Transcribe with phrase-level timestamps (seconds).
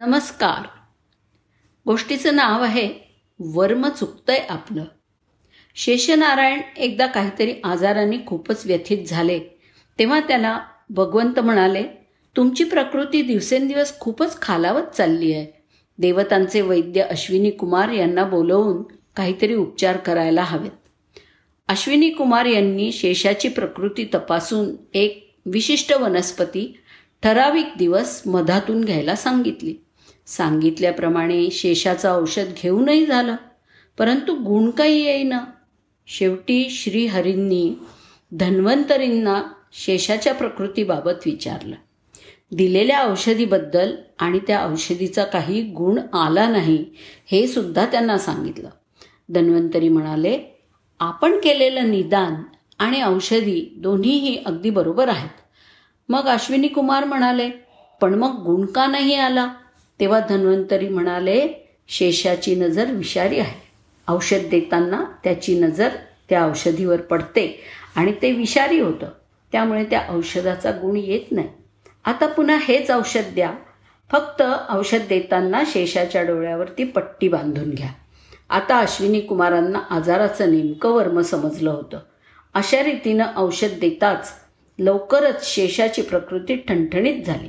[0.00, 0.66] नमस्कार.
[1.86, 2.88] गोष्टीचं नाव आहे
[3.38, 4.84] वर्म चुकतंय आपलं.
[5.74, 9.40] शेषनारायण एकदा काहीतरी आजाराने खूपच व्यथित झाले.
[9.98, 11.84] तेव्हा त्याला भगवंत म्हणाले
[12.36, 15.46] तुमची प्रकृती दिवसेंदिवस खूपच खालावत चालली आहे.
[15.98, 18.82] देवतांचे वैद्य अश्विनी कुमार यांना बोलवून
[19.16, 21.18] काहीतरी उपचार करायला हवेत.
[21.68, 26.80] अश्विनी कुमार यांनी शेषाची प्रकृती तपासून एक विशिष्ट वनस्पती
[27.22, 29.85] ठराविक दिवस मधातून घ्यायला सांगितली.
[30.26, 33.36] सांगितल्याप्रमाणे शेषाचं औषध घेऊनही झालं.
[33.98, 35.40] परंतु गुण काही येईना.
[36.06, 37.74] शेवटी श्रीहरींनी
[38.32, 39.42] धन्वंतरींना
[39.72, 41.76] शेषाच्या प्रकृतीबाबत विचारलं.
[42.52, 46.84] दिलेल्या औषधीबद्दल आणि त्या औषधीचा काही गुण आला नाही
[47.30, 48.68] हे सुद्धा त्यांना सांगितलं.
[49.28, 50.38] धन्वंतरी म्हणाले
[51.00, 52.34] आपण केलेलं निदान
[52.78, 55.30] आणि औषधी दोन्हीही अगदी बरोबर आहेत.
[56.08, 57.50] मग अश्विनी कुमार म्हणाले
[58.00, 59.54] पण मग गुण का नाही आला?
[60.00, 61.48] तेव्हा धन्वंतरी म्हणाले
[61.88, 63.66] शेषाची नजर विषारी आहे.
[64.08, 65.88] औषध देताना त्याची नजर
[66.28, 67.60] त्या औषधीवर पडते
[67.96, 69.08] आणि ते विषारी होतं.
[69.52, 71.48] त्यामुळे त्या औषधाचा गुण येत नाही.
[72.04, 73.54] आता पुन्हा हेच औषध द्या.
[74.12, 77.88] फक्त औषध देताना शेषाच्या डोळ्यावरती पट्टी बांधून घ्या.
[78.50, 81.98] आता अश्विनी कुमारांना आजाराचं नेमकं वर्म समजलं होतं.
[82.54, 84.28] अशा रीतीनं औषध देताच
[84.78, 87.48] लवकरच शेषाची प्रकृती ठणठणीत झाली.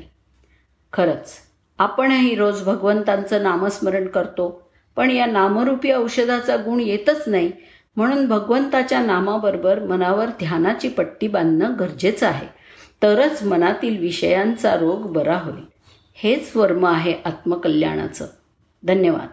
[0.94, 1.47] खरंच
[1.78, 4.70] आपणही रोज भगवंतांचं नामस्मरण करतो.
[4.95, 7.52] पण या नामरूपी औषधाचा गुण येतच नाही.
[7.95, 12.47] म्हणून भगवंताच्या नामाबरोबर मनावर ध्यानाची पट्टी बांधणं गरजेचं आहे.
[13.03, 15.64] तरच मनातील विषयांचा रोग बरा होईल.
[16.16, 18.28] हेच वर्म आहे आत्मकल्याणाचं.
[18.84, 19.28] धन्यवाद.